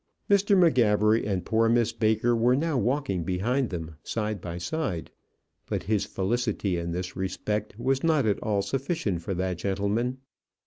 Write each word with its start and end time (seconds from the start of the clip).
Mr. 0.31 0.57
M'Gabbery 0.57 1.27
and 1.27 1.45
poor 1.45 1.69
Miss 1.69 1.93
Baker 1.93 2.35
were 2.35 2.55
now 2.55 2.75
walking 2.75 3.23
behind 3.23 3.69
them, 3.69 3.97
side 4.03 4.41
by 4.41 4.57
side. 4.57 5.11
But 5.67 5.83
his 5.83 6.05
felicity 6.05 6.75
in 6.75 6.91
this 6.91 7.15
respect 7.15 7.77
was 7.77 8.03
not 8.03 8.25
at 8.25 8.39
all 8.39 8.63
sufficient 8.63 9.21
for 9.21 9.35
that 9.35 9.59
gentleman. 9.59 10.17